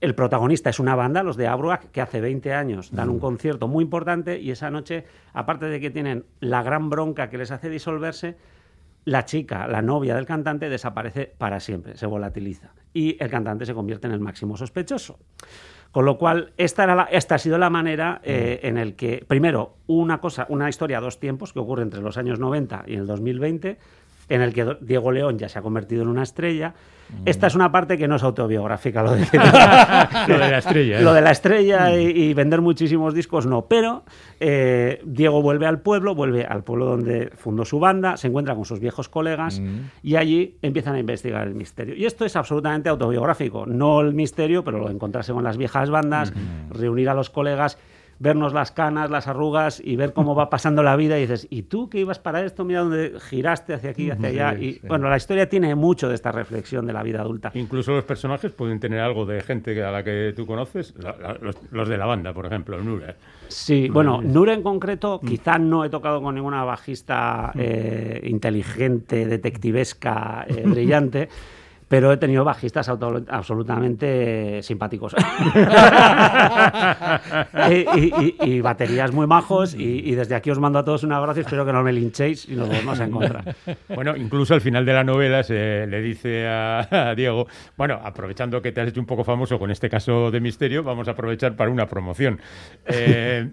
el 0.00 0.14
protagonista 0.14 0.70
es 0.70 0.78
una 0.78 0.94
banda, 0.94 1.22
los 1.22 1.36
de 1.36 1.46
Abruac, 1.46 1.90
que 1.90 2.00
hace 2.00 2.20
20 2.20 2.52
años 2.52 2.90
dan 2.92 3.08
un 3.08 3.16
mm. 3.16 3.20
concierto 3.20 3.68
muy 3.68 3.84
importante 3.84 4.38
y 4.38 4.50
esa 4.50 4.70
noche, 4.70 5.04
aparte 5.32 5.66
de 5.66 5.80
que 5.80 5.90
tienen 5.90 6.26
la 6.40 6.62
gran 6.62 6.90
bronca 6.90 7.30
que 7.30 7.38
les 7.38 7.50
hace 7.50 7.70
disolverse, 7.70 8.36
la 9.04 9.24
chica, 9.24 9.66
la 9.68 9.82
novia 9.82 10.16
del 10.16 10.26
cantante, 10.26 10.68
desaparece 10.68 11.32
para 11.38 11.60
siempre, 11.60 11.96
se 11.96 12.06
volatiliza. 12.06 12.72
Y 12.92 13.16
el 13.22 13.30
cantante 13.30 13.64
se 13.64 13.72
convierte 13.72 14.06
en 14.06 14.12
el 14.12 14.20
máximo 14.20 14.56
sospechoso. 14.56 15.18
Con 15.92 16.04
lo 16.04 16.18
cual, 16.18 16.52
esta, 16.56 16.84
era 16.84 17.04
esta 17.04 17.36
ha 17.36 17.38
sido 17.38 17.56
la 17.56 17.70
manera 17.70 18.20
eh, 18.22 18.60
en 18.64 18.76
el 18.76 18.96
que, 18.96 19.24
primero, 19.26 19.76
una 19.86 20.20
cosa, 20.20 20.46
una 20.50 20.68
historia 20.68 20.98
a 20.98 21.00
dos 21.00 21.20
tiempos 21.20 21.52
que 21.52 21.60
ocurre 21.60 21.84
entre 21.84 22.02
los 22.02 22.18
años 22.18 22.38
90 22.38 22.84
y 22.88 22.96
el 22.96 23.06
2020, 23.06 23.78
en 24.28 24.42
el 24.42 24.52
que 24.52 24.76
Diego 24.80 25.12
León 25.12 25.38
ya 25.38 25.48
se 25.48 25.58
ha 25.58 25.62
convertido 25.62 26.02
en 26.02 26.08
una 26.08 26.22
estrella. 26.22 26.74
Esta 27.24 27.46
es 27.46 27.54
una 27.54 27.70
parte 27.70 27.96
que 27.96 28.08
no 28.08 28.16
es 28.16 28.24
autobiográfica, 28.24 29.00
lo 29.00 29.12
de, 29.12 29.20
la 29.32 30.58
estrella. 30.58 30.98
¿eh? 30.98 31.02
Lo 31.02 31.12
de 31.14 31.20
la 31.20 31.30
estrella 31.30 31.96
y, 31.96 32.34
vender 32.34 32.60
muchísimos 32.60 33.14
discos, 33.14 33.46
no. 33.46 33.66
Pero 33.66 34.02
eh, 34.40 35.00
Diego 35.04 35.40
vuelve 35.40 35.66
al 35.66 35.80
pueblo, 35.80 36.16
vuelve 36.16 36.44
al 36.44 36.64
pueblo 36.64 36.86
donde 36.86 37.30
fundó 37.36 37.64
su 37.64 37.78
banda, 37.78 38.16
se 38.16 38.26
encuentra 38.26 38.56
con 38.56 38.64
sus 38.64 38.80
viejos 38.80 39.08
colegas 39.08 39.62
y 40.02 40.16
allí 40.16 40.56
empiezan 40.62 40.96
a 40.96 40.98
investigar 40.98 41.46
el 41.46 41.54
misterio. 41.54 41.94
Y 41.94 42.06
esto 42.06 42.24
es 42.24 42.34
absolutamente 42.34 42.88
autobiográfico. 42.88 43.66
No 43.66 44.00
el 44.00 44.12
misterio, 44.12 44.64
pero 44.64 44.80
lo 44.80 44.88
de 44.88 44.94
encontrarse 44.94 45.32
con 45.32 45.44
las 45.44 45.56
viejas 45.56 45.90
bandas, 45.90 46.32
reunir 46.70 47.08
a 47.08 47.14
los 47.14 47.30
colegas 47.30 47.78
vernos 48.18 48.52
las 48.52 48.72
canas, 48.72 49.10
las 49.10 49.26
arrugas 49.26 49.80
y 49.84 49.96
ver 49.96 50.12
cómo 50.12 50.34
va 50.34 50.48
pasando 50.48 50.82
la 50.82 50.96
vida 50.96 51.18
y 51.18 51.22
dices, 51.22 51.46
¿y 51.50 51.62
tú 51.62 51.88
que 51.88 52.00
ibas 52.00 52.18
para 52.18 52.44
esto? 52.44 52.64
Mira 52.64 52.80
dónde 52.80 53.14
giraste 53.20 53.74
hacia 53.74 53.90
aquí, 53.90 54.10
hacia 54.10 54.28
allá. 54.28 54.54
y 54.58 54.80
bueno, 54.86 55.08
la 55.08 55.16
historia 55.16 55.48
tiene 55.48 55.74
mucho 55.74 56.08
de 56.08 56.14
esta 56.14 56.32
reflexión 56.32 56.86
de 56.86 56.92
la 56.92 57.02
vida 57.02 57.20
adulta. 57.20 57.50
Incluso 57.54 57.92
los 57.92 58.04
personajes 58.04 58.52
pueden 58.52 58.80
tener 58.80 59.00
algo 59.00 59.26
de 59.26 59.40
gente 59.42 59.82
a 59.82 59.90
la 59.90 60.02
que 60.02 60.32
tú 60.34 60.46
conoces, 60.46 60.94
los, 61.70 61.88
de 61.88 61.98
la 61.98 62.06
banda, 62.06 62.32
por 62.32 62.46
ejemplo, 62.46 62.80
Nura. 62.82 63.16
Sí, 63.48 63.88
bueno, 63.88 64.20
Nura 64.22 64.54
en 64.54 64.62
concreto, 64.62 65.20
mm. 65.22 65.26
quizá 65.26 65.58
no 65.58 65.84
he 65.84 65.90
tocado 65.90 66.22
con 66.22 66.34
ninguna 66.34 66.64
bajista 66.64 67.52
mm. 67.54 67.58
eh, 67.60 68.20
inteligente, 68.24 69.26
detectivesca, 69.26 70.46
eh, 70.48 70.62
brillante 70.64 71.28
pero 71.88 72.12
he 72.12 72.16
tenido 72.16 72.44
bajistas 72.44 72.88
absolutamente 72.88 74.62
simpáticos. 74.62 75.14
y, 77.70 78.60
baterías 78.60 79.12
muy 79.12 79.26
majos 79.26 79.74
y, 79.74 80.14
desde 80.14 80.34
aquí 80.34 80.50
os 80.50 80.58
mando 80.58 80.78
a 80.80 80.84
todos 80.84 81.04
un 81.04 81.12
abrazo, 81.12 81.40
espero 81.40 81.64
que 81.64 81.72
no 81.72 81.82
me 81.82 81.92
linchéis 81.92 82.48
y 82.48 82.56
nos 82.56 82.68
volvemos 82.68 82.98
a 82.98 83.04
encontrar. 83.04 83.54
Bueno, 83.94 84.16
incluso 84.16 84.54
al 84.54 84.60
final 84.60 84.84
de 84.84 84.92
la 84.92 85.04
novela 85.04 85.42
se 85.44 85.86
le 85.86 86.02
dice 86.02 86.46
a, 86.48 87.14
Diego, 87.16 87.46
bueno, 87.76 88.00
aprovechando 88.02 88.60
que 88.60 88.72
te 88.72 88.80
has 88.80 88.88
hecho 88.88 89.00
un 89.00 89.06
poco 89.06 89.22
famoso 89.22 89.58
con 89.58 89.70
este 89.70 89.88
caso 89.88 90.30
de 90.30 90.40
misterio, 90.40 90.82
vamos 90.82 91.06
a 91.08 91.12
aprovechar 91.12 91.54
para 91.54 91.70
una 91.70 91.86
promoción. 91.86 92.40
Eh, 92.86 93.48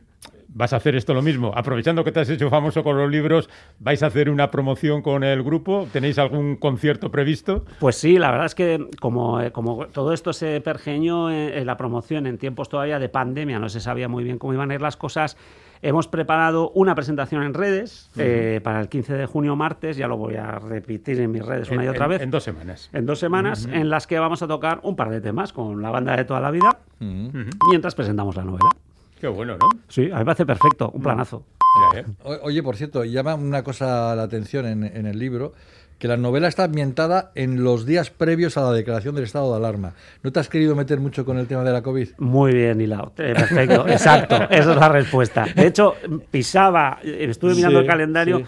¿Vas 0.55 0.71
a 0.71 0.75
hacer 0.75 0.95
esto 0.95 1.15
lo 1.15 1.23
mismo? 1.23 1.51
Aprovechando 1.55 2.03
que 2.03 2.11
te 2.11 2.19
has 2.19 2.29
hecho 2.29 2.49
famoso 2.49 2.83
con 2.83 2.95
los 2.95 3.09
libros, 3.09 3.49
¿vais 3.79 4.03
a 4.03 4.07
hacer 4.07 4.29
una 4.29 4.51
promoción 4.51 5.01
con 5.01 5.23
el 5.23 5.41
grupo? 5.41 5.87
¿Tenéis 5.91 6.19
algún 6.19 6.57
concierto 6.57 7.09
previsto? 7.09 7.65
Pues 7.79 7.95
sí, 7.95 8.19
la 8.19 8.29
verdad 8.29 8.45
es 8.45 8.53
que 8.53 8.87
como, 8.99 9.41
eh, 9.41 9.51
como 9.51 9.87
todo 9.87 10.13
esto 10.13 10.31
se 10.31 10.61
pergeñó 10.61 11.31
en, 11.31 11.65
la 11.65 11.75
promoción 11.75 12.27
en 12.27 12.37
tiempos 12.37 12.69
todavía 12.69 12.99
de 12.99 13.09
pandemia, 13.09 13.57
no 13.57 13.67
se 13.67 13.79
sabía 13.79 14.07
muy 14.07 14.23
bien 14.23 14.37
cómo 14.37 14.53
iban 14.53 14.69
a 14.69 14.75
ir 14.75 14.81
las 14.81 14.95
cosas, 14.95 15.37
hemos 15.81 16.07
preparado 16.07 16.69
una 16.75 16.93
presentación 16.93 17.41
en 17.41 17.55
redes 17.55 18.11
eh, 18.15 18.61
para 18.63 18.79
el 18.79 18.89
15 18.89 19.13
de 19.15 19.25
junio, 19.25 19.55
martes, 19.55 19.97
ya 19.97 20.07
lo 20.07 20.17
voy 20.17 20.35
a 20.35 20.59
repetir 20.59 21.19
en 21.19 21.31
mis 21.31 21.43
redes 21.43 21.71
una 21.71 21.83
y 21.83 21.87
otra 21.87 22.05
vez. 22.05 22.21
En 22.21 22.29
dos 22.29 22.43
semanas. 22.43 22.91
En 22.93 23.07
dos 23.07 23.17
semanas, 23.17 23.67
en 23.71 23.89
las 23.89 24.05
que 24.05 24.19
vamos 24.19 24.43
a 24.43 24.47
tocar 24.47 24.81
un 24.83 24.95
par 24.95 25.09
de 25.09 25.19
temas 25.19 25.51
con 25.51 25.81
la 25.81 25.89
banda 25.89 26.15
de 26.15 26.25
toda 26.25 26.39
la 26.39 26.51
vida, 26.51 26.77
mientras 26.99 27.95
presentamos 27.95 28.35
la 28.35 28.43
novela. 28.43 28.69
Qué 29.23 29.29
bueno, 29.29 29.55
¿no? 29.57 29.69
Sí, 29.87 30.09
a 30.11 30.15
mí 30.15 30.19
me 30.19 30.25
parece 30.25 30.45
perfecto, 30.45 30.91
un 30.93 31.01
planazo. 31.01 31.45
Oye, 32.41 32.61
por 32.61 32.75
cierto, 32.75 33.05
llama 33.05 33.35
una 33.35 33.63
cosa 33.63 34.13
la 34.17 34.23
atención 34.23 34.65
en, 34.65 35.05
el 35.05 35.17
libro, 35.17 35.53
que 35.97 36.09
la 36.09 36.17
novela 36.17 36.49
está 36.49 36.65
ambientada 36.65 37.31
en 37.33 37.63
los 37.63 37.85
días 37.85 38.09
previos 38.09 38.57
a 38.57 38.63
la 38.63 38.73
declaración 38.73 39.15
del 39.15 39.23
estado 39.23 39.49
de 39.51 39.55
alarma. 39.55 39.93
¿No 40.23 40.33
te 40.33 40.41
has 40.41 40.49
querido 40.49 40.75
meter 40.75 40.99
mucho 40.99 41.23
con 41.23 41.37
el 41.37 41.47
tema 41.47 41.63
de 41.63 41.71
la 41.71 41.81
COVID? 41.81 42.09
Muy 42.17 42.53
bien, 42.53 42.81
hilado. 42.81 43.13
Eh, 43.17 43.33
perfecto, 43.33 43.87
exacto. 43.87 44.35
Esa 44.49 44.71
es 44.71 44.77
la 44.77 44.89
respuesta. 44.89 45.45
De 45.55 45.67
hecho, 45.67 45.95
pisaba, 46.29 46.99
estuve 47.01 47.55
mirando 47.55 47.79
el 47.79 47.87
calendario 47.87 48.43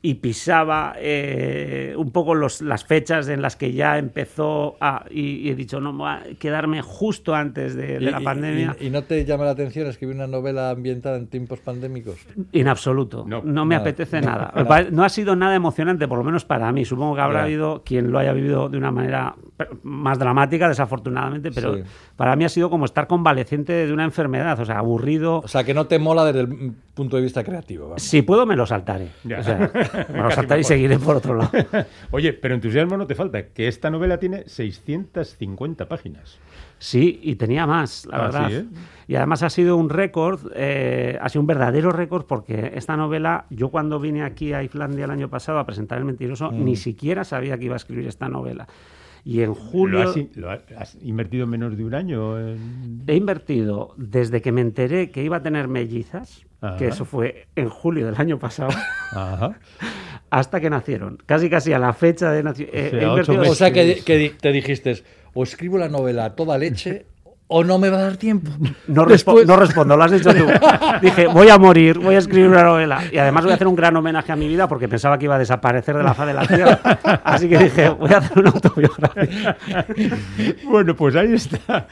y 0.00 0.14
pisaba 0.14 0.94
eh, 0.96 1.94
un 1.96 2.12
poco 2.12 2.34
los, 2.34 2.60
las 2.60 2.84
fechas 2.84 3.28
en 3.28 3.42
las 3.42 3.56
que 3.56 3.72
ya 3.72 3.98
empezó 3.98 4.76
a, 4.80 5.04
y, 5.10 5.48
he 5.48 5.54
dicho, 5.56 5.80
no, 5.80 5.92
voy 5.92 6.08
a 6.08 6.22
quedarme 6.38 6.82
justo 6.82 7.34
antes 7.34 7.74
de, 7.74 8.00
la 8.00 8.20
pandemia. 8.20 8.76
Y, 8.80 8.90
no 8.90 9.02
te 9.02 9.24
llama 9.24 9.44
la 9.44 9.50
atención 9.50 9.88
escribir 9.88 10.14
una 10.14 10.28
novela 10.28 10.70
ambientada 10.70 11.16
en 11.16 11.26
tiempos 11.26 11.60
pandémicos? 11.60 12.16
En 12.52 12.68
absoluto, 12.68 13.24
no, 13.26 13.64
me 13.64 13.74
apetece 13.74 14.20
nada. 14.22 14.52
No 14.92 15.04
ha 15.04 15.08
sido 15.08 15.34
nada 15.34 15.54
emocionante, 15.54 16.06
por 16.06 16.18
lo 16.18 16.24
menos 16.24 16.44
para 16.44 16.70
mí. 16.70 16.84
Supongo 16.84 17.16
que 17.16 17.20
habrá 17.20 17.42
habido 17.42 17.82
quien 17.84 18.12
lo 18.12 18.18
haya 18.18 18.32
vivido 18.32 18.68
de 18.68 18.78
una 18.78 18.92
manera 18.92 19.34
más 19.82 20.18
dramática, 20.18 20.68
desafortunadamente, 20.68 21.50
pero 21.52 21.78
para 22.16 22.36
mí 22.36 22.44
ha 22.44 22.48
sido 22.48 22.70
como 22.70 22.84
estar 22.84 23.06
convaleciente 23.06 23.72
de 23.72 23.92
una 23.92 24.04
enfermedad, 24.04 24.58
o 24.60 24.64
sea, 24.64 24.78
aburrido. 24.78 25.38
O 25.38 25.48
sea, 25.48 25.64
que 25.64 25.74
no 25.74 25.86
te 25.86 25.98
mola 25.98 26.24
desde 26.24 26.40
el 26.40 26.72
punto 26.94 27.16
de 27.16 27.22
vista 27.22 27.44
creativo. 27.44 27.94
Si 27.96 28.22
puedo, 28.22 28.46
me 28.46 28.56
lo 28.56 28.66
saltaré. 28.66 29.08
O 29.24 29.42
sea, 29.42 29.70
me 30.12 30.22
lo 30.22 30.30
saltaré 30.30 30.60
y 30.60 30.64
seguiré 30.64 30.98
por 30.98 31.16
otro 31.16 31.34
lado. 31.34 31.50
Oye, 32.10 32.32
pero 32.32 32.54
entusiasmo 32.54 32.96
no 32.96 33.06
te 33.06 33.14
falta, 33.14 33.46
que 33.46 33.68
esta 33.68 33.90
novela 33.90 34.18
tiene 34.18 34.44
650 34.48 35.88
páginas. 35.88 36.38
Sí, 36.78 37.18
y 37.22 37.34
tenía 37.34 37.66
más, 37.66 38.06
la 38.06 38.16
ah, 38.16 38.22
verdad. 38.22 38.52
¿eh? 38.52 38.64
Y 39.08 39.16
además 39.16 39.42
ha 39.42 39.50
sido 39.50 39.76
un 39.76 39.90
récord, 39.90 40.52
eh, 40.54 41.18
ha 41.20 41.28
sido 41.28 41.40
un 41.40 41.46
verdadero 41.46 41.90
récord, 41.90 42.24
porque 42.24 42.72
esta 42.74 42.96
novela, 42.96 43.46
yo 43.50 43.70
cuando 43.70 43.98
vine 43.98 44.22
aquí 44.22 44.52
a 44.52 44.62
Islandia 44.62 45.06
el 45.06 45.10
año 45.10 45.28
pasado 45.28 45.58
a 45.58 45.66
presentar 45.66 45.98
El 45.98 46.04
Mentiroso, 46.04 46.52
mm. 46.52 46.64
ni 46.64 46.76
siquiera 46.76 47.24
sabía 47.24 47.58
que 47.58 47.64
iba 47.64 47.74
a 47.74 47.78
escribir 47.78 48.06
esta 48.06 48.28
novela. 48.28 48.68
Y 49.28 49.42
en 49.42 49.52
julio... 49.52 50.14
¿Lo 50.36 50.50
has, 50.50 50.96
invertido 51.02 51.44
en 51.44 51.50
menos 51.50 51.76
de 51.76 51.84
un 51.84 51.94
año? 51.94 52.38
He 53.06 53.14
invertido 53.14 53.92
desde 53.98 54.40
que 54.40 54.52
me 54.52 54.62
enteré 54.62 55.10
que 55.10 55.22
iba 55.22 55.36
a 55.36 55.42
tener 55.42 55.68
mellizas, 55.68 56.46
que 56.78 56.86
eso 56.86 57.04
fue 57.04 57.46
en 57.54 57.68
julio 57.68 58.06
del 58.06 58.14
año 58.16 58.38
pasado, 58.38 58.70
hasta 60.30 60.60
que 60.62 60.70
nacieron. 60.70 61.18
Casi 61.26 61.50
casi 61.50 61.74
a 61.74 61.78
la 61.78 61.92
fecha 61.92 62.32
de 62.32 62.42
nacimiento. 62.42 63.38
O 63.42 63.54
sea, 63.54 63.70
que, 63.70 63.96
que, 64.02 64.32
te 64.40 64.50
dijiste, 64.50 65.02
o 65.34 65.42
escribo 65.42 65.76
la 65.76 65.90
novela 65.90 66.24
a 66.24 66.34
toda 66.34 66.56
leche 66.56 67.04
o 67.50 67.64
no 67.64 67.78
me 67.78 67.88
va 67.88 67.98
a 67.98 68.02
dar 68.02 68.16
tiempo. 68.16 68.50
No, 68.88 69.04
no 69.04 69.56
respondo, 69.56 69.96
lo 69.96 70.02
has 70.02 70.10
dicho 70.10 70.34
tú. 70.34 70.46
Dije, 71.02 71.26
voy 71.26 71.48
a 71.50 71.58
morir, 71.58 71.98
voy 71.98 72.14
a 72.14 72.18
escribir 72.18 72.48
una 72.48 72.62
novela. 72.62 73.02
Y 73.12 73.18
además 73.18 73.44
voy 73.44 73.52
a 73.52 73.54
hacer 73.56 73.66
un 73.66 73.76
gran 73.76 73.94
homenaje 73.96 74.32
a 74.32 74.36
mi 74.36 74.48
vida 74.48 74.66
porque 74.66 74.88
pensaba 74.88 75.18
que 75.18 75.26
iba 75.26 75.34
a 75.34 75.38
desaparecer 75.38 75.96
de 75.96 76.02
la 76.02 76.14
faz 76.14 76.26
de 76.26 76.34
la 76.34 76.46
tierra. 76.46 76.80
Así 77.24 77.48
que 77.48 77.58
dije, 77.58 77.90
voy 77.90 78.10
a 78.10 78.18
hacer 78.18 78.38
una 78.38 78.50
autobiografía. 78.50 79.56
Bueno, 80.64 80.96
pues 80.96 81.16
ahí 81.16 81.34
está. 81.34 81.86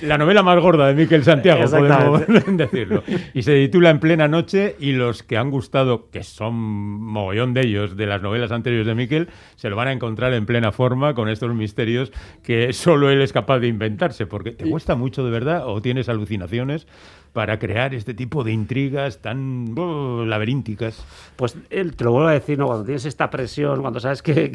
La 0.00 0.16
novela 0.16 0.42
más 0.42 0.58
gorda 0.58 0.86
de 0.86 0.94
Miquel 0.94 1.22
Santiago, 1.22 1.64
podemos 1.70 2.22
decirlo. 2.56 3.02
Y 3.34 3.42
se 3.42 3.54
titula 3.54 3.90
En 3.90 4.00
plena 4.00 4.26
noche 4.26 4.74
y 4.78 4.92
los 4.92 5.22
que 5.22 5.36
han 5.36 5.50
gustado, 5.50 6.08
que 6.10 6.22
son 6.22 6.54
mogollón 6.54 7.52
de 7.52 7.60
ellos, 7.60 7.96
de 7.96 8.06
las 8.06 8.22
novelas 8.22 8.52
anteriores 8.52 8.86
de 8.86 8.94
Miquel, 8.94 9.28
se 9.56 9.68
lo 9.68 9.76
van 9.76 9.88
a 9.88 9.92
encontrar 9.92 10.32
en 10.32 10.46
plena 10.46 10.72
forma 10.72 11.14
con 11.14 11.28
estos 11.28 11.54
misterios 11.54 12.10
que 12.42 12.72
solo 12.72 13.10
él 13.10 13.20
es 13.20 13.32
capaz 13.32 13.58
de 13.58 13.68
inventarse, 13.68 14.26
porque 14.26 14.52
te 14.52 14.68
cuesta 14.68 14.94
mucho 14.98 15.24
de 15.24 15.30
verdad 15.30 15.66
o 15.66 15.80
tienes 15.80 16.08
alucinaciones 16.08 16.86
para 17.32 17.58
crear 17.58 17.94
este 17.94 18.14
tipo 18.14 18.42
de 18.42 18.52
intrigas 18.52 19.18
tan 19.22 19.74
oh, 19.78 20.24
laberínticas? 20.24 21.04
Pues 21.36 21.56
él, 21.70 21.94
te 21.94 22.04
lo 22.04 22.12
vuelvo 22.12 22.28
a 22.28 22.32
decir, 22.32 22.58
¿no? 22.58 22.66
cuando 22.66 22.84
tienes 22.84 23.04
esta 23.04 23.30
presión, 23.30 23.80
cuando 23.80 24.00
sabes 24.00 24.22
que, 24.22 24.52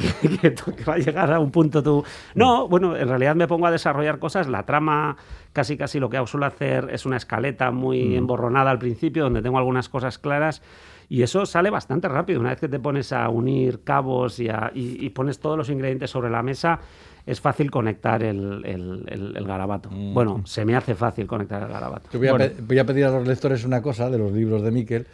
va 0.88 0.96
a 0.96 0.98
llegar 0.98 1.32
a 1.32 1.40
un 1.40 1.52
punto 1.52 1.82
tú... 1.82 2.04
No, 2.36 2.68
bueno, 2.68 2.96
en 2.96 3.08
realidad 3.08 3.36
me 3.36 3.48
pongo 3.48 3.68
a 3.68 3.72
desarrollar 3.72 4.20
cosas, 4.20 4.48
la 4.48 4.66
trama 4.66 5.18
casi 5.54 5.78
casi 5.78 6.00
lo 6.00 6.10
que 6.10 6.22
suelo 6.26 6.46
hacer 6.46 6.90
es 6.92 7.06
una 7.06 7.18
escaleta 7.18 7.72
muy 7.72 8.04
mm. 8.04 8.14
emborronada 8.16 8.72
al 8.72 8.80
principio, 8.80 9.24
donde 9.24 9.42
tengo 9.42 9.58
algunas 9.58 9.88
cosas 9.88 10.18
claras. 10.18 10.62
Y 11.10 11.22
eso 11.22 11.46
sale 11.46 11.70
bastante 11.70 12.08
rápido. 12.08 12.40
Una 12.40 12.50
vez 12.50 12.60
que 12.60 12.68
te 12.68 12.80
pones 12.80 13.14
a 13.14 13.30
unir 13.30 13.84
cabos 13.84 14.40
y, 14.40 14.50
y 14.74 15.10
pones 15.12 15.40
todos 15.40 15.58
los 15.58 15.70
ingredientes 15.70 16.10
sobre 16.10 16.30
la 16.32 16.42
mesa, 16.42 16.80
es 17.26 17.40
fácil 17.40 17.72
conectar 17.72 18.22
el, 18.24 18.64
el, 18.66 19.46
garabato. 19.46 19.90
Mm. 19.92 20.14
Bueno, 20.14 20.42
se 20.46 20.66
me 20.66 20.76
hace 20.76 20.96
fácil 20.96 21.26
conectar 21.26 21.64
el 21.64 21.70
garabato. 21.70 22.10
voy, 22.18 22.80
a 22.80 22.86
pedir 22.86 23.06
a 23.06 23.12
los 23.12 23.28
lectores 23.28 23.64
una 23.64 23.82
cosa 23.82 24.10
de 24.10 24.18
los 24.18 24.32
libros 24.32 24.62
de 24.62 24.72
Miquel. 24.72 25.08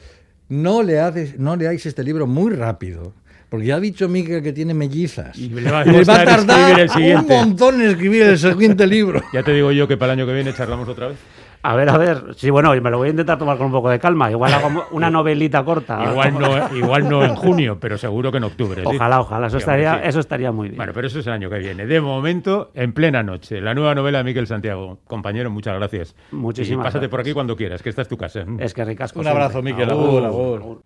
No 0.49 0.81
le, 0.81 0.99
haces, 0.99 1.37
no 1.37 1.55
leáis 1.55 1.85
este 1.85 2.03
libro 2.03 2.25
muy 2.25 2.53
rápido. 2.53 3.13
Porque 3.49 3.65
ya 3.65 3.75
ha 3.75 3.79
dicho 3.79 4.07
Miquel 4.07 4.43
que 4.43 4.53
tiene 4.53 4.73
mellizas. 4.73 5.37
Y 5.37 5.49
le 5.49 5.71
va, 5.71 5.81
a 5.81 6.25
tardar 6.25 6.87
un 6.97 7.27
montón 7.27 7.81
en 7.81 7.89
escribir 7.89 8.23
el 8.23 8.37
siguiente 8.37 8.85
libro. 8.87 9.21
Ya 9.33 9.43
te 9.43 9.53
digo 9.53 9.71
yo 9.71 9.87
que 9.87 9.97
para 9.97 10.13
el 10.13 10.19
año 10.19 10.27
que 10.27 10.33
viene 10.33 10.53
charlamos 10.53 10.87
otra 10.87 11.07
vez. 11.07 11.17
A 11.61 11.75
ver, 11.75 11.89
a 11.89 11.97
ver. 11.97 12.23
Sí, 12.35 12.49
bueno, 12.49 12.69
me 12.81 12.89
lo 12.89 12.97
voy 12.97 13.07
a 13.07 13.11
intentar 13.11 13.37
tomar 13.37 13.57
con 13.57 13.67
un 13.67 13.71
poco 13.71 13.89
de 13.89 13.99
calma. 13.99 14.31
Igual 14.31 14.53
hago 14.53 14.85
una 14.91 15.09
novelita 15.11 15.63
corta. 15.63 16.03
Igual 16.09 16.39
no, 16.39 16.75
igual 16.75 17.09
no 17.09 17.23
en 17.23 17.35
junio, 17.35 17.77
pero 17.79 17.97
seguro 17.97 18.31
que 18.31 18.37
en 18.37 18.45
octubre. 18.45 18.81
Ojalá, 18.85 19.19
ojalá. 19.19 19.47
Eso 19.47 19.57
estaría, 19.57 20.01
eso 20.03 20.19
estaría 20.19 20.51
muy 20.51 20.69
bien. 20.69 20.77
Bueno, 20.77 20.93
pero 20.93 21.07
eso 21.07 21.19
es 21.19 21.27
el 21.27 21.33
año 21.33 21.49
que 21.49 21.59
viene. 21.59 21.85
De 21.85 21.99
momento, 21.99 22.71
en 22.73 22.93
plena 22.93 23.23
noche, 23.23 23.59
la 23.59 23.73
nueva 23.73 23.93
novela 23.93 24.19
de 24.19 24.23
Miquel 24.23 24.47
Santiago. 24.47 24.99
Compañero, 25.05 25.51
muchas 25.51 25.75
gracias. 25.75 26.15
Muchísimas 26.31 26.83
y 26.83 26.87
pásate 26.87 27.09
por 27.09 27.19
aquí 27.19 27.33
cuando 27.33 27.55
quieras, 27.55 27.83
que 27.83 27.89
esta 27.89 28.03
es 28.03 28.07
tu 28.07 28.17
casa. 28.17 28.45
Es 28.59 28.73
que 28.73 28.85
ricasco. 28.85 29.19
Un 29.19 29.27
abrazo, 29.27 29.61
Miquel. 29.61 29.89
Agur, 29.89 30.25
agur. 30.25 30.77